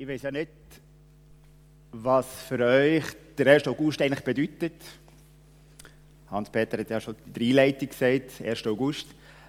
Ich 0.00 0.06
weiß 0.06 0.22
ja 0.22 0.30
nicht, 0.30 0.48
was 1.90 2.24
für 2.42 2.64
euch 2.64 3.02
der 3.36 3.54
1. 3.54 3.66
August 3.66 4.00
eigentlich 4.00 4.22
bedeutet. 4.22 4.74
Hans-Peter 6.30 6.78
hat 6.78 6.88
ja 6.88 7.00
schon 7.00 7.16
der 7.26 7.42
Einleitung 7.42 7.88
gesagt, 7.88 8.40
1. 8.40 8.66
August. 8.68 9.08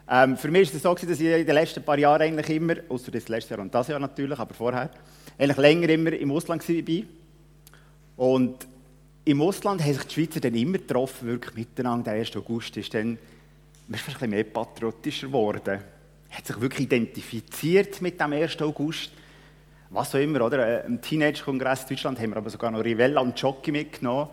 Ähm, 0.10 0.36
für 0.38 0.50
mich 0.50 0.70
war 0.70 0.76
es 0.76 0.82
so, 0.82 1.08
dass 1.08 1.20
ich 1.20 1.28
in 1.28 1.46
den 1.46 1.54
letzten 1.54 1.84
paar 1.84 2.00
Jahren 2.00 2.24
eigentlich 2.24 2.50
immer, 2.50 2.78
außer 2.90 3.12
das 3.12 3.28
letzte 3.28 3.54
Jahr 3.54 3.60
und 3.60 3.76
das 3.76 3.90
Jahr 3.90 4.00
natürlich, 4.00 4.40
aber 4.40 4.56
vorher, 4.56 4.90
eigentlich 5.38 5.58
länger 5.58 5.90
immer 5.90 6.14
im 6.14 6.32
Ausland 6.32 6.68
war. 6.68 7.04
Und 8.18 8.68
im 9.26 9.42
Ausland 9.44 9.84
haben 9.84 9.94
sich 9.94 10.04
die 10.06 10.14
Schweizer 10.16 10.40
dann 10.40 10.56
immer 10.56 10.80
getroffen, 10.80 11.28
wirklich 11.28 11.54
miteinander. 11.54 12.14
Der 12.14 12.22
1. 12.22 12.36
August 12.38 12.76
ist 12.76 12.92
dann, 12.92 13.20
man 13.88 14.00
ist 14.00 14.08
ein 14.08 14.14
bisschen 14.14 14.30
mehr 14.32 14.46
patriotischer 14.46 15.28
geworden. 15.28 15.80
Hat 16.32 16.48
sich 16.48 16.60
wirklich 16.60 16.88
identifiziert 16.88 18.02
mit 18.02 18.20
dem 18.20 18.34
1. 18.34 18.60
August 18.64 19.12
was 19.90 20.14
auch 20.14 20.20
immer, 20.20 20.46
oder? 20.46 20.86
Im 20.86 21.02
Teenage-Kongress 21.02 21.84
in 21.84 21.88
Deutschland 21.90 22.20
haben 22.20 22.32
wir 22.32 22.38
aber 22.38 22.50
sogar 22.50 22.72
noch 22.72 22.84
Rivella 22.84 23.22
und 23.22 23.40
Jockey 23.40 23.72
mitgenommen. 23.72 24.30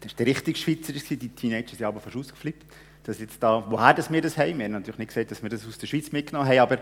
Das 0.00 0.12
war 0.12 0.16
der 0.18 0.26
richtige 0.26 0.58
Schweizer, 0.58 0.92
die 0.92 1.28
Teenager 1.28 1.70
sind 1.70 1.82
aber 1.82 2.00
fast 2.00 2.16
ausgeflippt. 2.16 2.64
Das 3.02 3.18
jetzt 3.18 3.42
da, 3.42 3.64
woher 3.68 3.92
das 3.92 4.10
wir 4.10 4.22
das 4.22 4.38
haben, 4.38 4.58
wir 4.58 4.64
haben 4.64 4.72
natürlich 4.72 4.98
nicht 4.98 5.08
gesagt, 5.08 5.30
dass 5.30 5.42
wir 5.42 5.50
das 5.50 5.66
aus 5.66 5.78
der 5.78 5.86
Schweiz 5.86 6.12
mitgenommen 6.12 6.48
haben, 6.48 6.58
aber 6.58 6.78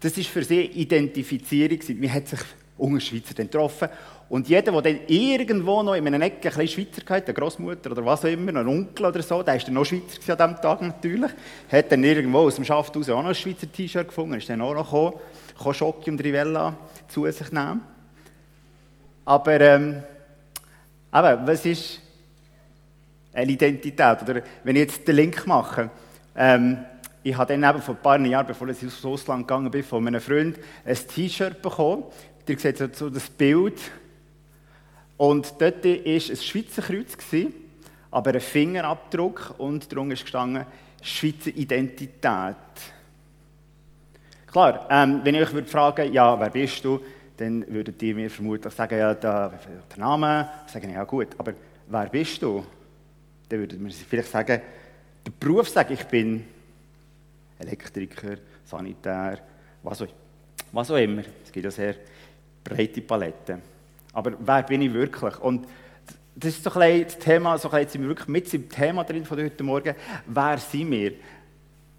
das 0.00 0.16
ist 0.18 0.28
für 0.28 0.44
sie 0.44 0.62
Identifizierung. 0.62 1.78
Man 1.98 2.12
hat 2.12 2.28
sich 2.28 2.40
unter 2.76 3.00
Schweizer 3.00 3.34
getroffen. 3.34 3.88
Und 4.28 4.48
jeder, 4.48 4.72
der 4.72 4.82
dann 4.82 5.00
irgendwo 5.06 5.82
noch 5.82 5.94
in 5.94 6.06
einer 6.06 6.24
Ecke 6.24 6.50
ein 6.54 6.68
Schweizer 6.68 7.02
hatte, 7.08 7.26
eine 7.26 7.34
Großmutter 7.34 7.92
oder 7.92 8.04
was 8.04 8.24
auch 8.24 8.28
immer, 8.28 8.54
ein 8.56 8.66
Onkel 8.66 9.06
oder 9.06 9.22
so, 9.22 9.42
der 9.42 9.54
war 9.54 9.60
dann 9.62 9.74
noch 9.74 9.84
Schweizer 9.84 10.38
an 10.38 10.50
diesem 10.50 10.62
Tag 10.62 10.82
natürlich, 10.82 11.30
hat 11.70 11.92
dann 11.92 12.02
irgendwo 12.02 12.40
aus 12.40 12.56
dem 12.56 12.64
Schaft 12.64 12.96
raus 12.96 13.08
auch 13.08 13.22
noch 13.22 13.28
ein 13.28 13.34
Schweizer 13.34 13.70
T-Shirt 13.70 14.08
gefunden, 14.08 14.34
ist 14.34 14.48
dann 14.48 14.60
auch 14.60 14.74
noch 14.74 14.84
gekommen, 14.84 15.12
kann 15.62 15.74
Schocke 15.74 16.10
und 16.10 16.22
Rivella 16.22 16.76
zu 17.08 17.30
sich 17.30 17.52
nehmen. 17.52 17.82
Aber 19.24 19.60
ähm, 19.60 20.02
eben, 21.12 21.46
was 21.46 21.66
ist 21.66 22.00
eine 23.32 23.52
Identität? 23.52 24.22
Oder 24.22 24.42
wenn 24.64 24.76
ich 24.76 24.82
jetzt 24.82 25.08
den 25.08 25.16
Link 25.16 25.46
mache, 25.46 25.90
ähm, 26.36 26.78
ich 27.22 27.36
habe 27.36 27.52
dann 27.52 27.68
eben 27.68 27.82
vor 27.82 27.96
ein 27.96 28.02
paar 28.02 28.20
Jahren, 28.20 28.46
bevor 28.46 28.68
ich 28.68 28.82
ins 28.82 29.04
Ausland 29.04 29.48
gegangen 29.48 29.70
bin, 29.70 29.82
von 29.82 30.04
meinem 30.04 30.20
Freund 30.20 30.58
ein 30.84 30.96
T-Shirt 30.96 31.60
bekommen. 31.60 32.04
Ihr 32.46 32.58
seht 32.58 32.94
so 32.94 33.10
das 33.10 33.28
Bild. 33.28 33.80
Und 35.16 35.54
dort 35.58 35.84
war 35.84 35.90
ein 35.90 36.20
Schweizer 36.20 36.82
Kreuz, 36.82 37.16
aber 38.12 38.30
ein 38.30 38.40
Fingerabdruck 38.40 39.54
und 39.58 39.90
darunter 39.90 40.14
ist 40.14 40.22
gestanden 40.22 40.66
Schweizer 41.02 41.50
Identität. 41.50 42.56
Klar, 44.56 44.86
ähm, 44.88 45.20
wenn 45.22 45.34
ich 45.34 45.42
euch 45.42 45.52
würde 45.52 45.68
fragen, 45.68 46.10
ja, 46.14 46.40
wer 46.40 46.48
bist 46.48 46.82
du, 46.82 46.98
dann 47.36 47.62
würdet 47.68 48.02
ihr 48.02 48.14
mir 48.14 48.30
vermutlich 48.30 48.72
sagen, 48.72 48.98
ja, 48.98 49.12
der, 49.12 49.50
der 49.50 49.98
Name, 49.98 50.48
sagen, 50.66 50.90
ja 50.90 51.04
gut, 51.04 51.28
aber 51.36 51.52
wer 51.86 52.06
bist 52.06 52.40
du? 52.40 52.64
Dann 53.50 53.58
würdet 53.58 53.78
mir 53.78 53.90
vielleicht 53.90 54.30
sagen, 54.30 54.62
der 55.26 55.32
Beruf 55.38 55.68
sagen, 55.68 55.92
ich 55.92 56.04
bin 56.06 56.42
Elektriker, 57.58 58.38
Sanitär, 58.64 59.40
was 59.82 60.00
auch, 60.00 60.08
was 60.72 60.90
auch 60.90 60.96
immer. 60.96 61.20
Es 61.44 61.52
gibt 61.52 61.64
ja 61.66 61.70
sehr 61.70 61.94
breite 62.64 63.02
Paletten. 63.02 63.60
Aber 64.14 64.32
wer 64.38 64.62
bin 64.62 64.80
ich 64.80 64.94
wirklich? 64.94 65.38
Und 65.38 65.66
das 66.34 66.54
ist 66.54 66.64
so 66.64 66.70
ein 66.80 67.04
das 67.04 67.18
Thema, 67.18 67.58
so 67.58 67.70
ein 67.70 67.86
sind 67.86 68.00
wir 68.00 68.08
wirklich 68.08 68.28
mit 68.28 68.54
im 68.54 68.70
Thema 68.70 69.04
drin 69.04 69.26
von 69.26 69.38
heute 69.38 69.62
Morgen. 69.62 69.94
Wer 70.26 70.56
sind 70.56 70.90
wir? 70.90 71.12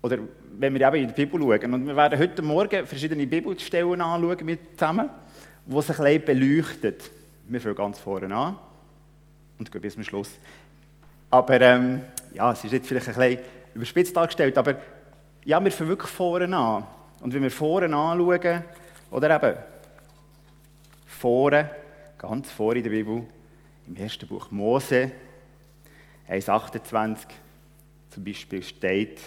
Oder 0.08 0.20
wenn 0.58 0.74
wir 0.74 0.88
eben 0.88 1.04
in 1.04 1.08
die 1.14 1.26
Bibel 1.26 1.42
schauen. 1.42 1.74
Und 1.74 1.86
wir 1.86 1.96
werden 1.98 2.18
heute 2.18 2.42
Morgen 2.42 2.88
verschiedene 2.88 3.28
Bibelstellen 3.28 4.00
anschauen 4.00 4.46
mit 4.46 4.80
zusammen, 4.80 5.10
die 5.66 5.82
sich 5.82 6.00
ein 6.00 6.24
beleuchten. 6.24 6.96
Wir 7.50 7.60
fangen 7.60 7.76
ganz 7.76 8.00
vorne 8.00 8.34
an 8.34 8.56
und 9.60 9.70
gehen 9.70 9.82
bis 9.82 9.96
zum 9.96 10.04
Schluss. 10.06 10.32
Aber 11.30 11.60
ähm, 11.60 12.04
ja, 12.34 12.54
es 12.54 12.64
ist 12.64 12.72
jetzt 12.72 12.88
vielleicht 12.88 13.10
ein 13.10 13.16
bisschen 13.16 13.40
überspitzt 13.76 14.16
dargestellt, 14.16 14.58
aber 14.58 14.76
ja, 15.44 15.62
wir 15.62 15.72
fangen 15.74 15.90
wirklich 15.90 16.12
vorne 16.12 16.56
an. 16.56 16.88
Und 17.20 17.34
wenn 17.34 17.44
wir 17.44 17.52
vorne 17.52 17.94
anschauen, 17.94 18.64
oder 19.12 19.36
eben 19.36 19.58
vorne, 21.06 21.70
ganz 22.18 22.50
vorne 22.50 22.78
in 22.78 22.84
der 22.86 22.92
Bibel, 22.92 23.24
im 23.88 23.96
ersten 23.98 24.26
Buch 24.26 24.52
Mose, 24.52 25.12
1,28 26.30 27.18
zum 28.10 28.24
Beispiel 28.24 28.64
steht, 28.64 29.20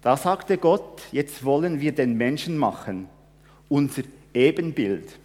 da 0.00 0.16
sagte 0.16 0.58
Gott, 0.58 1.02
jetzt 1.12 1.44
wollen 1.44 1.80
wir 1.80 1.92
den 1.92 2.16
Menschen 2.16 2.56
machen, 2.56 3.08
unser 3.68 4.02
Ebenbild, 4.32 5.18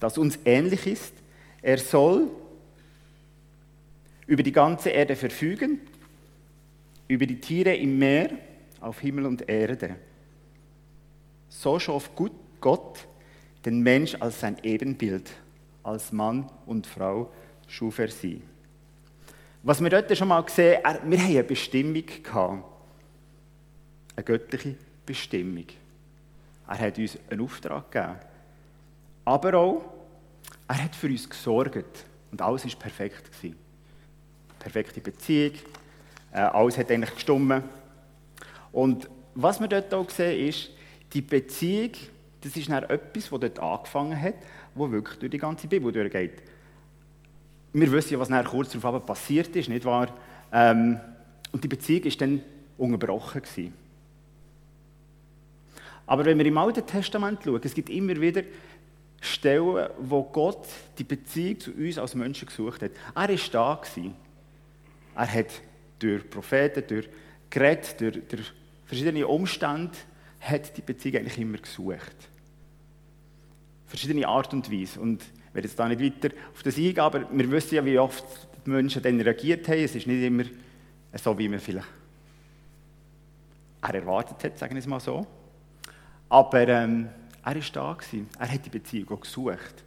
das 0.00 0.18
uns 0.18 0.38
ähnlich 0.44 0.86
ist. 0.86 1.14
Er 1.62 1.78
soll 1.78 2.28
über 4.26 4.42
die 4.42 4.52
ganze 4.52 4.90
Erde 4.90 5.14
verfügen, 5.14 5.80
über 7.08 7.26
die 7.26 7.40
Tiere 7.40 7.74
im 7.74 7.98
Meer, 7.98 8.30
auf 8.80 9.00
Himmel 9.00 9.26
und 9.26 9.48
Erde. 9.48 9.96
So 11.48 11.78
schuf 11.78 12.10
Gott 12.60 13.06
den 13.64 13.80
Mensch 13.80 14.16
als 14.20 14.40
sein 14.40 14.56
Ebenbild, 14.62 15.30
als 15.82 16.12
Mann 16.12 16.50
und 16.66 16.86
Frau 16.86 17.30
schuf 17.68 17.98
er 17.98 18.08
sie. 18.08 18.42
Was 19.62 19.82
wir 19.82 19.90
dort 19.90 20.16
schon 20.16 20.28
mal 20.28 20.42
gesehen 20.42 20.82
haben, 20.84 21.10
wir 21.10 21.18
haben 21.18 21.30
eine 21.30 21.44
Bestimmung 21.44 22.04
gehabt 22.22 22.75
eine 24.16 24.24
göttliche 24.24 24.74
Bestimmung. 25.04 25.66
Er 26.66 26.78
hat 26.78 26.98
uns 26.98 27.18
einen 27.30 27.42
Auftrag 27.42 27.90
gegeben. 27.90 28.16
Aber 29.24 29.54
auch, 29.54 29.84
er 30.68 30.84
hat 30.84 30.96
für 30.96 31.06
uns 31.06 31.28
gesorgt. 31.28 32.04
Und 32.32 32.42
alles 32.42 32.64
war 32.64 32.72
perfekt. 32.80 33.30
Perfekte 34.58 35.00
Beziehung. 35.00 35.52
Äh, 36.32 36.40
alles 36.40 36.76
hat 36.78 36.90
eigentlich 36.90 37.14
gestummen. 37.14 37.62
Und 38.72 39.08
was 39.34 39.60
wir 39.60 39.68
dort 39.68 39.92
auch 39.94 40.10
sehen, 40.10 40.48
ist, 40.48 40.70
die 41.12 41.20
Beziehung, 41.20 41.92
das 42.40 42.56
ist 42.56 42.68
dann 42.68 42.84
etwas, 42.84 43.30
das 43.30 43.40
dort 43.40 43.58
angefangen 43.58 44.20
hat, 44.20 44.34
wo 44.74 44.90
wirklich 44.90 45.18
durch 45.18 45.30
die 45.30 45.38
ganze 45.38 45.66
Bibel 45.66 45.92
durchgeht. 45.92 46.42
Wir 47.72 47.92
wissen 47.92 48.14
ja, 48.14 48.18
was 48.18 48.28
dann 48.28 48.44
kurz 48.44 48.72
darauf 48.72 49.04
passiert 49.04 49.54
ist, 49.54 49.68
nicht 49.68 49.84
wahr? 49.84 50.08
Ähm, 50.52 50.98
und 51.52 51.62
die 51.62 51.68
Beziehung 51.68 52.04
ist 52.04 52.20
dann 52.20 52.42
unterbrochen 52.76 53.42
gewesen. 53.42 53.72
Aber 56.06 56.24
wenn 56.24 56.38
wir 56.38 56.46
im 56.46 56.58
Alten 56.58 56.86
Testament 56.86 57.40
schauen, 57.44 57.60
es 57.62 57.74
gibt 57.74 57.90
immer 57.90 58.20
wieder 58.20 58.42
Stellen, 59.20 59.88
wo 59.98 60.22
Gott 60.22 60.68
die 60.98 61.04
Beziehung 61.04 61.58
zu 61.58 61.72
uns 61.72 61.98
als 61.98 62.14
Menschen 62.14 62.46
gesucht 62.46 62.82
hat. 62.82 62.92
Er 63.14 63.28
war 63.28 63.36
da. 63.52 63.80
Er 65.16 65.32
hat 65.32 65.46
durch 65.98 66.28
Propheten, 66.30 66.84
durch 66.86 67.08
Gerät, 67.50 68.00
durch, 68.00 68.18
durch 68.28 68.52
verschiedene 68.84 69.26
Umstände 69.26 69.96
hat 70.40 70.76
die 70.76 70.82
Beziehung 70.82 71.16
eigentlich 71.16 71.38
immer 71.38 71.58
gesucht. 71.58 72.16
Verschiedene 73.86 74.28
Art 74.28 74.52
und 74.52 74.70
Weise. 74.70 75.00
Und 75.00 75.22
ich 75.22 75.54
werde 75.54 75.68
jetzt 75.68 75.78
da 75.78 75.88
nicht 75.88 76.00
weiter 76.00 76.34
auf 76.52 76.62
das 76.62 76.76
eingehen, 76.76 77.00
aber 77.00 77.26
wir 77.30 77.50
wissen 77.50 77.76
ja, 77.76 77.84
wie 77.84 77.98
oft 77.98 78.24
die 78.64 78.70
Menschen 78.70 79.02
dann 79.02 79.20
reagiert 79.20 79.66
haben. 79.68 79.78
Es 79.78 79.94
ist 79.94 80.06
nicht 80.06 80.22
immer 80.22 80.44
so, 81.14 81.36
wie 81.38 81.48
man 81.48 81.60
vielleicht 81.60 81.86
er 83.82 83.94
erwartet 83.94 84.42
hat, 84.42 84.58
sagen 84.58 84.74
wir 84.74 84.80
es 84.80 84.86
mal 84.86 85.00
so. 85.00 85.26
Aber 86.28 86.68
ähm, 86.68 87.08
er 87.44 87.54
war 87.54 87.62
da. 87.72 87.92
Gewesen. 87.92 88.28
Er 88.38 88.52
hat 88.52 88.64
die 88.64 88.70
Beziehung 88.70 89.20
gesucht. 89.20 89.84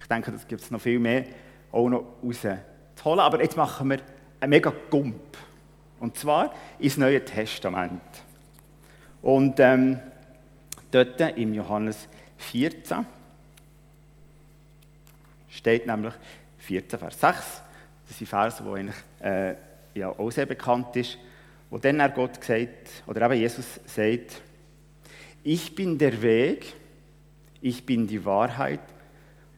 Ich 0.00 0.06
denke, 0.06 0.32
das 0.32 0.46
gibt 0.46 0.60
es 0.60 0.70
noch 0.70 0.80
viel 0.80 0.98
mehr 0.98 1.24
auch 1.72 1.88
noch 1.88 2.04
rauszuholen. 2.22 3.20
Aber 3.20 3.40
jetzt 3.40 3.56
machen 3.56 3.90
wir 3.90 3.98
einen 4.40 4.50
mega 4.50 4.72
Gump. 4.90 5.36
Und 6.00 6.16
zwar 6.16 6.52
ins 6.78 6.96
Neue 6.96 7.24
Testament. 7.24 8.02
Und 9.22 9.58
ähm, 9.60 9.98
dort 10.90 11.20
im 11.20 11.54
Johannes 11.54 12.08
14 12.38 13.06
steht 15.48 15.86
nämlich 15.86 16.14
14, 16.58 16.98
Vers 16.98 17.20
6. 17.20 17.62
Das 18.08 18.18
sind 18.18 18.26
Verse, 18.26 18.62
die 18.62 18.68
eigentlich 18.68 18.96
äh, 19.20 19.54
ja, 19.94 20.10
auch 20.10 20.30
sehr 20.30 20.46
bekannt 20.46 20.94
ist. 20.96 21.18
Wo 21.70 21.78
dann 21.78 21.98
er 21.98 22.10
Gott 22.10 22.42
sagt, 22.44 23.02
oder 23.06 23.22
eben 23.22 23.40
Jesus 23.40 23.80
sagt, 23.86 24.42
ich 25.46 25.76
bin 25.76 25.96
der 25.96 26.22
Weg, 26.22 26.74
ich 27.60 27.86
bin 27.86 28.08
die 28.08 28.24
Wahrheit 28.24 28.80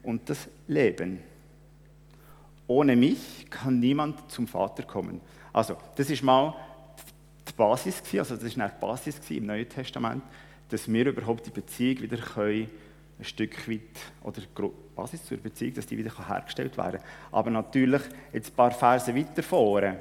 und 0.03 0.29
das 0.29 0.47
Leben. 0.67 1.21
Ohne 2.67 2.95
mich 2.95 3.47
kann 3.49 3.81
niemand 3.81 4.31
zum 4.31 4.47
Vater 4.47 4.83
kommen. 4.83 5.23
Also, 5.51 5.79
das 5.97 6.11
ist 6.11 6.23
mal 6.23 6.55
die 7.49 7.55
Basis, 7.55 8.03
also 8.19 8.35
das 8.35 8.45
ist 8.45 8.57
die 8.57 8.71
Basis 8.79 9.19
im 9.31 9.47
Neuen 9.47 9.67
Testament, 9.67 10.23
dass 10.69 10.93
wir 10.93 11.07
überhaupt 11.07 11.47
die 11.47 11.51
Beziehung 11.51 12.03
wieder 12.03 12.19
können, 12.19 12.69
ein 13.19 13.25
Stück 13.25 13.67
weit, 13.67 13.81
oder 14.23 14.43
die 14.43 14.71
Basis 14.95 15.25
zur 15.25 15.39
Beziehung, 15.39 15.73
dass 15.73 15.87
die 15.87 15.97
wieder 15.97 16.29
hergestellt 16.29 16.77
werden 16.77 17.01
kann. 17.01 17.11
Aber 17.33 17.51
natürlich 17.51 18.03
jetzt 18.35 18.53
ein 18.53 18.57
paar 18.57 18.73
Verse 18.73 19.17
weiter 19.17 19.43
vorne, 19.43 20.01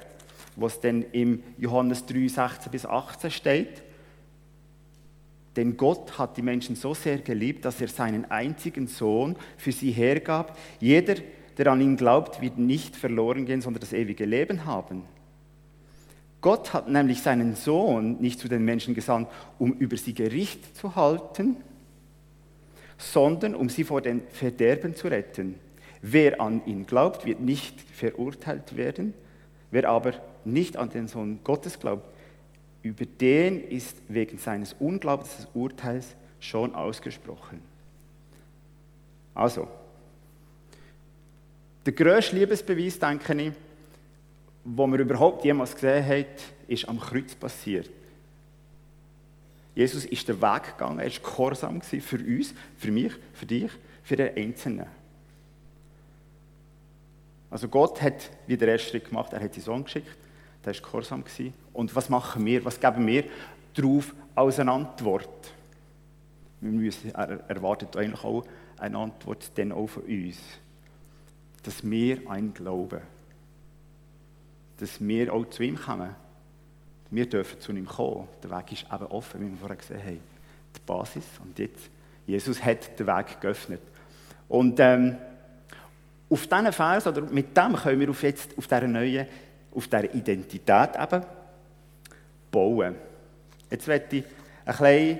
wo 0.57 0.67
es 0.67 0.81
dann 0.81 1.03
im 1.13 1.41
Johannes 1.57 2.05
3, 2.05 2.27
16 2.27 2.71
bis 2.73 2.85
18 2.85 3.31
steht, 3.31 3.86
Denn 5.57 5.75
Gott 5.75 6.19
hat 6.19 6.37
die 6.37 6.43
Menschen 6.43 6.75
so 6.75 6.93
sehr 6.93 7.17
geliebt, 7.17 7.65
dass 7.65 7.81
er 7.81 7.87
seinen 7.87 8.29
einzigen 8.29 8.85
Sohn 8.87 9.35
für 9.57 9.71
sie 9.71 9.91
hergab. 9.91 10.55
Jeder, 10.79 11.15
der 11.57 11.67
an 11.67 11.81
ihn 11.81 11.97
glaubt, 11.97 12.41
wird 12.41 12.59
nicht 12.59 12.95
verloren 12.95 13.45
gehen, 13.45 13.61
sondern 13.61 13.81
das 13.81 13.91
ewige 13.91 14.25
Leben 14.25 14.65
haben. 14.65 15.03
Gott 16.41 16.73
hat 16.73 16.87
nämlich 16.87 17.23
seinen 17.23 17.55
Sohn 17.55 18.21
nicht 18.21 18.39
zu 18.39 18.47
den 18.47 18.63
Menschen 18.63 18.93
gesandt, 18.93 19.29
um 19.57 19.73
über 19.73 19.97
sie 19.97 20.13
Gericht 20.13 20.77
zu 20.77 20.95
halten, 20.95 21.57
sondern 22.99 23.55
um 23.55 23.69
sie 23.69 23.83
vor 23.83 24.01
dem 24.01 24.21
Verderben 24.31 24.95
zu 24.95 25.07
retten. 25.07 25.55
Wer 26.03 26.39
an 26.39 26.61
ihn 26.67 26.85
glaubt, 26.85 27.25
wird 27.25 27.39
nicht 27.39 27.81
verurteilt 27.81 28.77
werden. 28.77 29.15
Wer 29.71 29.89
aber 29.89 30.13
nicht 30.45 30.77
an 30.77 30.91
den 30.91 31.07
Sohn 31.07 31.39
Gottes 31.43 31.79
glaubt, 31.79 32.05
über 32.87 33.05
den 33.05 33.67
ist 33.69 33.97
wegen 34.07 34.37
seines 34.37 34.73
Unglaubens 34.79 35.35
des 35.35 35.47
Urteils 35.53 36.15
schon 36.39 36.73
ausgesprochen. 36.73 37.61
Also, 39.35 39.67
der 41.85 41.93
grösste 41.93 42.35
Liebesbeweis, 42.37 42.97
denke 42.97 43.33
ich, 43.41 43.53
wo 44.63 44.87
man 44.87 44.99
überhaupt 44.99 45.43
jemals 45.43 45.73
gesehen 45.73 46.05
hat, 46.05 46.41
ist 46.67 46.87
am 46.87 46.99
Kreuz 46.99 47.35
passiert. 47.35 47.89
Jesus 49.75 50.05
ist 50.05 50.27
den 50.27 50.41
Weg 50.41 50.63
gegangen, 50.63 50.99
er 50.99 51.11
war 51.11 51.19
gehorsam 51.31 51.81
für 51.81 52.17
uns, 52.17 52.53
für 52.77 52.91
mich, 52.91 53.13
für 53.33 53.45
dich, 53.45 53.71
für 54.01 54.15
den 54.15 54.35
Einzelnen. 54.35 54.87
Also 57.49 57.67
Gott 57.67 58.01
hat 58.01 58.31
wie 58.47 58.57
der 58.57 58.69
erste 58.69 58.89
Schritt 58.89 59.09
gemacht, 59.09 59.33
er 59.33 59.41
hat 59.41 59.53
seinen 59.53 59.63
Sohn 59.63 59.83
geschickt, 59.83 60.17
der 60.67 60.75
war 60.75 60.81
gehorsam. 60.81 61.23
Und 61.73 61.95
was 61.95 62.09
machen 62.09 62.45
wir, 62.45 62.63
was 62.65 62.79
geben 62.79 63.07
wir 63.07 63.23
darauf 63.73 64.13
als 64.35 64.59
eine 64.59 64.71
Antwort? 64.71 65.53
Wir 66.59 66.71
müssen, 66.71 67.13
er 67.13 67.49
erwartet 67.49 67.95
eigentlich 67.95 68.23
auch 68.23 68.43
eine 68.77 68.97
Antwort 68.97 69.51
dann 69.55 69.71
auch 69.71 69.87
von 69.87 70.03
uns. 70.03 70.37
Dass 71.63 71.89
wir 71.89 72.29
einen 72.29 72.53
glauben. 72.53 73.01
Dass 74.77 74.99
wir 74.99 75.33
auch 75.33 75.45
zu 75.49 75.63
ihm 75.63 75.77
kommen. 75.77 76.15
Wir 77.11 77.29
dürfen 77.29 77.59
zu 77.61 77.71
ihm 77.71 77.85
kommen. 77.85 78.27
Der 78.43 78.51
Weg 78.51 78.71
ist 78.73 78.85
eben 78.91 79.05
offen, 79.05 79.41
wie 79.41 79.51
wir 79.51 79.57
vorher 79.57 79.77
gesehen 79.77 80.03
haben. 80.03 80.19
Die 80.75 80.79
Basis. 80.85 81.25
Und 81.43 81.57
jetzt, 81.57 81.89
Jesus 82.25 82.61
hat 82.61 82.99
den 82.99 83.07
Weg 83.07 83.39
geöffnet. 83.39 83.81
Und 84.49 84.79
ähm, 84.79 85.15
auf 86.29 86.45
diesen 86.45 86.73
Vers, 86.73 87.07
oder 87.07 87.21
mit 87.21 87.55
dem 87.55 87.75
können 87.75 87.99
wir 87.99 88.09
auf, 88.09 88.23
jetzt, 88.23 88.57
auf 88.57 88.67
dieser 88.67 88.87
neuen, 88.87 89.27
auf 89.77 89.87
dieser 89.87 90.13
Identität 90.15 90.89
eben 90.99 91.23
bauen. 92.51 92.95
Jetzt 93.69 93.87
werde 93.87 94.17
ich 94.17 94.23
ein 94.65 94.75
bisschen 94.77 95.19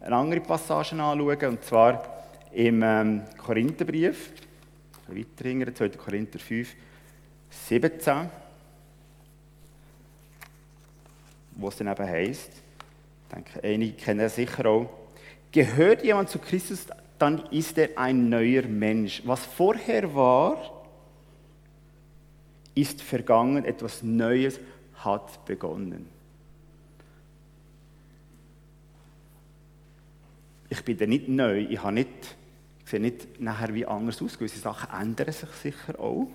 eine 0.00 0.16
andere 0.16 0.40
Passage 0.40 0.94
anschauen, 1.00 1.48
und 1.50 1.64
zwar 1.64 2.02
im 2.52 2.82
ähm, 2.82 3.22
Korintherbrief, 3.36 4.32
weiter 5.08 5.48
hinten, 5.48 5.74
2. 5.74 5.88
Korinther 5.90 6.38
5, 6.38 6.74
17, 7.50 8.30
wo 11.52 11.68
es 11.68 11.76
dann 11.76 11.88
eben 11.88 12.06
heisst, 12.06 12.50
ich 12.50 13.34
denke, 13.34 13.62
einige 13.62 13.92
kennen 13.92 14.20
es 14.20 14.36
sicher 14.36 14.66
auch, 14.66 14.88
gehört 15.50 16.02
jemand 16.02 16.30
zu 16.30 16.38
Christus, 16.38 16.86
dann 17.18 17.44
ist 17.50 17.78
er 17.78 17.90
ein 17.96 18.28
neuer 18.28 18.62
Mensch. 18.62 19.22
Was 19.24 19.44
vorher 19.44 20.14
war, 20.14 20.81
ist 22.74 23.02
vergangen, 23.02 23.64
etwas 23.64 24.02
Neues 24.02 24.58
hat 24.96 25.44
begonnen. 25.44 26.06
Ich 30.68 30.82
bin 30.84 30.96
da 30.96 31.06
nicht 31.06 31.28
neu, 31.28 31.66
ich, 31.68 31.82
habe 31.82 31.92
nicht, 31.92 32.08
ich 32.84 32.90
sehe 32.90 33.00
nicht 33.00 33.40
nachher 33.40 33.74
wie 33.74 33.84
anders 33.84 34.22
aus, 34.22 34.38
gewisse 34.38 34.58
Sachen 34.58 34.88
ändern 34.98 35.32
sich 35.32 35.50
sicher 35.50 36.00
auch. 36.00 36.28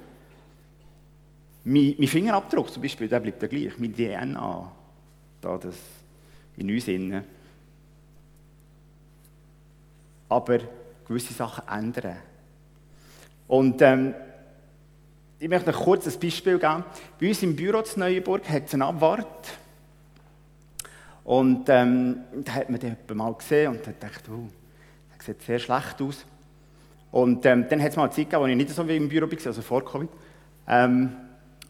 Mein, 1.64 1.96
mein 1.98 2.08
Fingerabdruck 2.08 2.72
zum 2.72 2.84
Beispiel, 2.84 3.08
der 3.08 3.20
bleibt 3.20 3.42
ja 3.42 3.48
gleich, 3.48 3.78
mein 3.80 3.94
DNA, 3.94 4.72
da 5.42 5.58
das 5.58 5.76
in 6.56 6.70
uns 6.70 6.88
innen 6.88 7.24
aber 10.30 10.60
gewisse 11.08 11.34
Sachen 11.34 11.68
ändern. 11.68 12.18
Und 13.48 13.82
ähm, 13.82 14.14
ich 15.40 15.50
möchte 15.50 15.72
noch 15.72 15.84
kurz 15.84 16.08
ein 16.08 16.20
Beispiel 16.20 16.58
geben. 16.58 16.84
Bei 17.20 17.28
uns 17.28 17.44
im 17.44 17.56
Büro 17.56 17.82
zu 17.84 18.00
Neuenburg 18.00 18.50
hat 18.50 18.66
es 18.66 18.74
eine 18.74 18.86
Abwart. 18.86 19.50
Und 21.24 21.66
ähm, 21.68 22.20
da 22.44 22.54
hat 22.54 22.70
man 22.70 22.80
den 22.80 22.96
mal 23.14 23.34
gesehen 23.34 23.74
und 23.74 23.86
hat 23.86 24.00
gedacht, 24.00 24.24
oh, 24.30 24.48
das 25.16 25.26
sieht 25.26 25.42
sehr 25.44 25.60
schlecht 25.60 26.02
aus. 26.02 26.26
Und 27.12 27.46
ähm, 27.46 27.66
dann 27.70 27.82
hat 27.82 27.92
es 27.92 27.96
mal 27.96 28.04
eine 28.04 28.12
Zeit 28.12 28.26
gegeben, 28.30 28.42
wo 28.42 28.48
ich 28.48 28.56
nicht 28.56 28.70
so 28.70 28.88
wie 28.88 28.96
im 28.96 29.10
Büro 29.10 29.30
war, 29.30 29.46
also 29.46 29.62
vor 29.62 29.86
Covid, 29.86 30.10
ähm, 30.68 31.12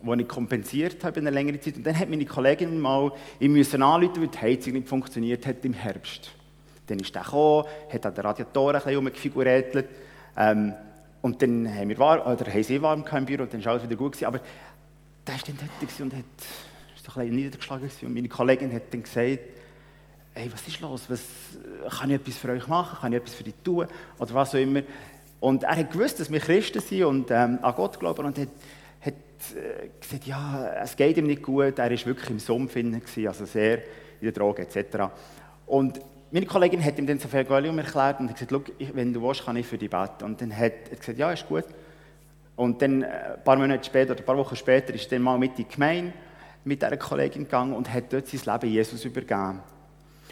wo 0.02 0.14
ich 0.14 0.28
kompensiert 0.28 1.04
habe 1.04 1.20
in 1.20 1.28
einer 1.28 1.34
längeren 1.34 1.62
Zeit. 1.62 1.76
Und 1.76 1.86
dann 1.86 1.98
hat 1.98 2.10
meine 2.10 2.26
Kollegin 2.26 2.80
mal, 2.80 3.12
ich 3.40 3.50
musste 3.50 3.84
anrufen, 3.84 4.22
weil 4.22 4.28
die 4.28 4.38
Heizung 4.38 4.74
nicht 4.74 4.88
funktioniert 4.88 5.46
hat 5.46 5.66
im 5.66 5.74
Herbst. 5.74 6.32
Dann 6.86 7.00
ist 7.00 7.16
er 7.16 7.24
gekommen, 7.24 7.66
hat 7.92 8.06
an 8.06 8.14
den 8.14 8.26
Radiatoren 8.26 8.76
ein 8.78 8.82
bisschen 8.82 8.96
rumgefigurätelt. 8.96 9.88
Ähm, 10.38 10.74
und 11.28 11.42
dann 11.42 11.68
haben, 11.68 11.90
wir 11.90 11.98
warm, 11.98 12.22
oder 12.22 12.50
haben 12.50 12.64
sie 12.64 12.82
warm 12.82 13.04
im 13.06 13.26
Büro 13.26 13.44
und 13.44 13.54
dann 13.54 13.66
war 13.66 13.74
alles 13.74 13.84
wieder 13.84 13.98
gut. 13.98 14.14
Gewesen. 14.14 14.28
Aber 14.28 14.40
der 15.28 15.36
war 15.36 15.42
dann 15.46 15.58
dort 15.58 16.00
und 16.00 16.14
hat, 16.14 16.24
ist 16.96 17.10
ein 17.10 17.14
bisschen 17.14 17.36
niedergeschlagen. 17.36 17.92
Und 18.04 18.14
meine 18.14 18.30
Kollegin 18.30 18.74
hat 18.74 18.84
dann 18.92 19.04
gesagt, 19.04 19.40
hey, 20.34 20.50
was 20.50 20.66
ist 20.66 20.80
los? 20.80 21.04
Was, 21.10 21.22
kann 22.00 22.12
ich 22.12 22.16
etwas 22.16 22.38
für 22.38 22.50
euch 22.50 22.66
machen? 22.70 22.98
Kann 23.02 23.12
ich 23.12 23.18
etwas 23.18 23.36
für 23.36 23.44
dich 23.44 23.56
tun? 23.62 23.88
Oder 24.20 24.34
was 24.34 24.56
auch 24.56 24.60
immer. 24.60 24.84
Und 25.42 25.64
er 25.64 25.76
hat 25.76 25.92
gewusst, 25.92 26.18
dass 26.22 26.32
wir 26.32 26.40
Christen 26.40 26.80
sind 26.80 27.04
und 27.04 27.30
ähm, 27.30 27.60
an 27.62 27.76
Gott 27.76 28.00
glauben 28.00 28.26
und 28.26 28.40
hat, 28.40 28.48
hat 29.02 29.14
äh, 29.14 29.90
gesagt, 30.00 30.26
ja, 30.26 30.76
es 30.82 30.96
geht 30.96 31.18
ihm 31.18 31.28
nicht 31.28 31.44
gut. 31.44 31.78
Er 31.78 31.92
war 31.92 32.06
wirklich 32.06 32.30
im 32.30 32.40
Sumpf, 32.40 32.74
also 32.78 33.46
sehr 33.46 33.80
in 33.80 33.84
der 34.22 34.32
Droge 34.32 34.62
etc. 34.62 35.12
Und 35.66 36.00
meine 36.32 36.46
Kollegin 36.46 36.84
hat 36.84 36.98
ihm 36.98 37.08
dann 37.08 37.18
das 37.18 37.32
Evangelium 37.32 37.78
erklärt 37.80 38.20
und 38.20 38.30
hat 38.30 38.38
gesagt, 38.38 38.72
wenn 38.94 39.14
du 39.14 39.22
willst, 39.22 39.46
kann 39.46 39.56
ich 39.56 39.66
für 39.66 39.78
dich 39.78 39.90
beten. 39.90 40.24
Und 40.24 40.42
dann 40.42 40.56
hat 40.56 40.74
er 40.90 40.98
gesagt, 40.98 41.18
ja, 41.18 41.32
ist 41.32 41.48
gut. 41.48 41.66
Und 42.56 42.82
dann, 42.82 43.04
äh, 43.04 43.36
ein 43.36 43.44
paar 43.44 43.56
Monate 43.56 43.84
später, 43.86 44.12
oder 44.12 44.22
ein 44.22 44.26
paar 44.26 44.38
Wochen 44.38 44.56
später, 44.56 44.94
ist 44.94 45.06
er 45.06 45.18
dann 45.18 45.22
mal 45.22 45.38
mit 45.38 45.52
in 45.52 45.58
die 45.58 45.68
Gemeinde 45.68 46.14
mit 46.66 46.82
dieser 46.82 46.98
Kollegin 46.98 47.44
gegangen 47.44 47.74
und 47.74 47.92
hat 47.92 48.12
dort 48.12 48.28
sein 48.28 48.42
Leben 48.46 48.74
Jesus 48.74 49.06
übergeben. 49.06 49.62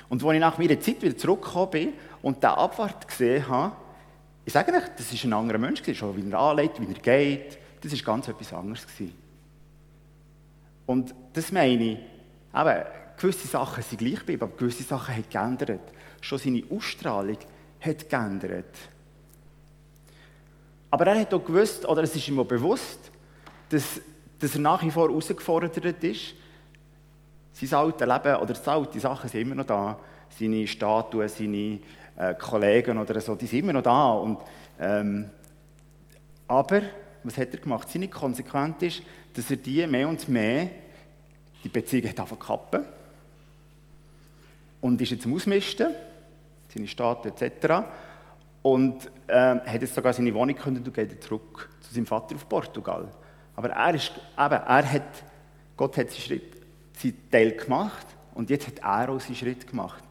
Und 0.10 0.24
als 0.24 0.34
ich 0.34 0.40
nach 0.40 0.58
meiner 0.58 0.80
Zeit 0.80 1.02
wieder 1.02 1.18
zurückgekommen 1.18 1.72
bin 1.72 1.94
und 2.22 2.44
den 2.44 2.50
Abwart 2.50 3.08
gesehen 3.08 3.48
habe, 3.48 3.76
ich 4.44 4.54
sage 4.54 4.72
euch, 4.74 4.84
das 4.98 5.14
war 5.14 5.30
ein 5.30 5.34
anderer 5.34 5.58
Mensch, 5.58 5.82
schon 5.94 6.18
wie 6.18 6.30
er 6.30 6.40
anlegt, 6.40 6.80
wie 6.80 6.94
er 6.94 7.00
geht, 7.00 7.58
das 7.82 7.94
war 7.94 8.16
ganz 8.16 8.28
etwas 8.28 8.54
anderes. 8.54 8.86
Und 10.86 11.16
das 11.34 11.52
meine 11.52 11.84
ich, 11.84 11.98
eben, 12.54 12.84
gewisse 13.18 13.48
Sachen 13.48 13.84
sind 13.84 14.00
gleich 14.00 14.20
geblieben, 14.20 14.44
aber 14.44 14.58
gewisse 14.58 14.84
Sachen 14.84 15.16
haben 15.16 15.26
geändert. 15.30 15.92
Schon 16.22 16.38
seine 16.38 16.64
Ausstrahlung 16.70 17.38
hat 17.82 18.10
geändert. 18.10 18.76
Aber 20.90 21.08
er 21.08 21.20
hat 21.20 21.34
auch 21.34 21.44
gewusst, 21.44 21.86
oder 21.86 22.04
es 22.04 22.16
ist 22.16 22.28
ihm 22.28 22.40
auch 22.40 22.46
bewusst, 22.46 23.12
dass, 23.70 24.00
dass 24.40 24.56
er 24.56 24.62
nach 24.62 24.84
wie 24.84 24.92
vor 24.92 25.10
herausgefordert 25.10 25.78
ist. 26.04 26.36
Sein 27.54 27.74
altes 27.74 28.08
Leben 28.08 28.36
oder 28.36 28.54
die 28.54 28.70
alten 28.70 29.00
Sachen 29.00 29.30
sind 29.30 29.42
immer 29.42 29.56
noch 29.56 29.66
da. 29.66 30.00
Seine 30.30 30.68
Statuen, 30.68 31.30
seine 31.30 31.80
äh, 32.18 32.34
Kollegen 32.40 32.98
oder 32.98 33.20
so, 33.22 33.36
die 33.36 33.46
sind 33.46 33.60
immer 33.60 33.74
noch 33.74 33.84
da. 33.84 34.14
Und, 34.14 34.40
ähm, 34.80 35.30
aber, 36.48 36.82
was 37.24 37.38
hat 37.38 37.54
er 37.54 37.60
gemacht? 37.60 37.90
Seine 37.90 38.08
Konsequenz 38.08 38.82
ist, 38.82 39.02
dass 39.34 39.50
er 39.50 39.58
die 39.58 39.86
mehr 39.88 40.08
und 40.08 40.28
mehr, 40.30 40.70
die 41.64 41.70
Beziehung 41.70 42.10
hat 42.10 42.40
kappen 42.40 42.86
und 44.86 45.02
ist 45.02 45.10
jetzt 45.10 45.26
am 45.26 45.34
Ausmisten, 45.34 45.88
seine 46.72 46.88
Staaten 46.88 47.30
etc. 47.30 47.88
Und 48.62 49.10
äh, 49.26 49.34
hat 49.34 49.82
jetzt 49.82 49.96
sogar 49.96 50.14
seine 50.14 50.32
Wohnung 50.32 50.56
können 50.56 50.78
und 50.78 50.94
geht 50.94 51.24
zurück 51.24 51.70
zu 51.82 51.92
seinem 51.92 52.06
Vater 52.06 52.36
auf 52.36 52.48
Portugal. 52.48 53.08
Aber 53.56 53.70
er 53.70 53.96
ist, 53.96 54.12
eben, 54.12 54.54
er 54.54 54.92
hat, 54.92 55.24
Gott 55.76 55.98
hat 55.98 56.12
seinen 56.12 56.22
Schritt, 56.22 56.62
seinen 56.94 57.32
Teil 57.32 57.54
gemacht 57.54 58.06
und 58.36 58.52
jetzt 58.52 58.68
hat 58.68 58.78
er 58.78 59.10
auch 59.10 59.20
seinen 59.20 59.36
Schritt 59.36 59.66
gemacht. 59.66 60.04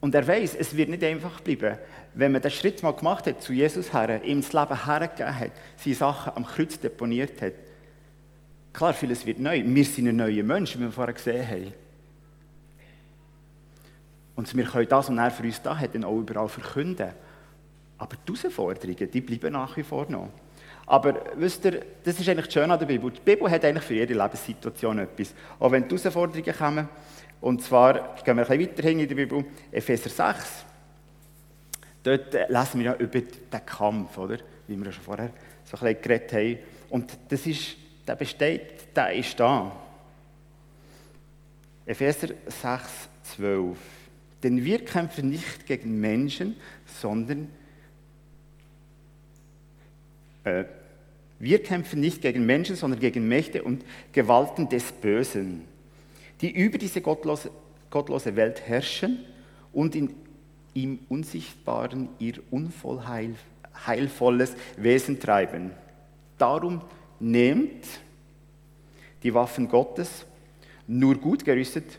Und 0.00 0.16
er 0.16 0.26
weiß, 0.26 0.56
es 0.56 0.76
wird 0.76 0.88
nicht 0.88 1.04
einfach 1.04 1.40
bleiben. 1.42 1.78
Wenn 2.14 2.32
man 2.32 2.42
den 2.42 2.50
Schritt 2.50 2.82
mal 2.82 2.90
gemacht 2.90 3.28
hat, 3.28 3.40
zu 3.40 3.52
Jesus 3.52 3.92
her, 3.92 4.20
ihm 4.24 4.40
das 4.40 4.52
Leben 4.52 4.84
hergegeben 4.84 5.38
hat, 5.38 5.52
seine 5.76 5.94
Sachen 5.94 6.32
am 6.34 6.44
Kreuz 6.44 6.80
deponiert 6.80 7.40
hat, 7.40 7.52
klar, 8.72 8.94
vieles 8.94 9.24
wird 9.24 9.38
neu. 9.38 9.62
Wir 9.64 9.84
sind 9.84 10.08
ein 10.08 10.16
neuer 10.16 10.42
Mensch, 10.42 10.76
wie 10.76 10.80
wir 10.80 10.90
vorher 10.90 11.14
gesehen 11.14 11.48
haben. 11.48 11.81
Und 14.34 14.54
wir 14.56 14.64
können 14.64 14.88
das, 14.88 15.10
was 15.10 15.16
er 15.16 15.30
für 15.30 15.42
uns 15.42 15.62
da 15.62 15.78
hat, 15.78 15.94
dann 15.94 16.04
auch 16.04 16.18
überall 16.18 16.48
verkünden. 16.48 17.10
Aber 17.98 18.16
die 18.26 18.32
Herausforderungen, 18.32 19.10
die 19.10 19.20
bleiben 19.20 19.52
nach 19.52 19.76
wie 19.76 19.82
vor 19.82 20.06
noch. 20.08 20.28
Aber 20.86 21.22
wisst 21.36 21.64
ihr, 21.64 21.82
das 22.02 22.18
ist 22.18 22.28
eigentlich 22.28 22.52
schön 22.52 22.70
an 22.70 22.78
der 22.78 22.86
Bibel. 22.86 23.10
Die 23.10 23.20
Bibel 23.20 23.50
hat 23.50 23.64
eigentlich 23.64 23.84
für 23.84 23.94
jede 23.94 24.14
Lebenssituation 24.14 24.98
etwas. 24.98 25.34
Auch 25.58 25.70
wenn 25.70 25.86
die 25.86 25.96
Herausforderungen 25.96 26.54
kommen, 26.56 26.88
Und 27.40 27.62
zwar 27.62 28.14
gehen 28.24 28.36
wir 28.36 28.48
ein 28.48 28.58
bisschen 28.58 28.60
weiter 28.60 28.82
hin 28.88 29.00
in 29.00 29.08
der 29.08 29.14
Bibel, 29.14 29.44
Epheser 29.70 30.10
6. 30.10 30.64
Dort 32.02 32.32
lesen 32.32 32.80
wir 32.80 32.86
ja 32.86 32.94
über 32.96 33.20
den 33.20 33.66
Kampf, 33.66 34.18
oder? 34.18 34.38
wie 34.66 34.76
wir 34.76 34.92
schon 34.92 35.04
vorher 35.04 35.30
so 35.64 35.76
ein 35.76 35.94
bisschen 35.94 36.02
geredet 36.02 36.32
haben. 36.32 36.58
Und 36.90 37.18
das 37.28 37.46
ist, 37.46 37.76
der 38.06 38.16
besteht, 38.16 38.96
der 38.96 39.12
ist 39.12 39.38
da. 39.38 39.72
Epheser 41.86 42.28
6, 42.46 43.08
12. 43.36 43.76
Denn 44.42 44.64
wir 44.64 44.84
kämpfen 44.84 45.30
nicht 45.30 45.66
gegen 45.66 46.00
Menschen, 46.00 46.56
sondern 46.86 47.48
äh, 50.44 50.64
wir 51.38 51.62
kämpfen 51.62 52.00
nicht 52.00 52.22
gegen 52.22 52.46
Menschen, 52.46 52.76
sondern 52.76 53.00
gegen 53.00 53.28
Mächte 53.28 53.62
und 53.62 53.84
Gewalten 54.12 54.68
des 54.68 54.92
Bösen, 54.92 55.62
die 56.40 56.50
über 56.50 56.78
diese 56.78 57.00
gottlose, 57.00 57.50
gottlose 57.90 58.34
Welt 58.36 58.62
herrschen 58.66 59.24
und 59.72 59.94
in 59.94 60.14
im 60.74 60.98
Unsichtbaren 61.08 62.10
ihr 62.18 62.34
unvollheilvolles 62.50 64.54
Wesen 64.76 65.18
treiben. 65.20 65.70
Darum 66.38 66.82
nehmt 67.20 67.86
die 69.22 69.32
Waffen 69.34 69.68
Gottes, 69.68 70.24
nur 70.86 71.16
gut 71.16 71.44
gerüstet 71.44 71.98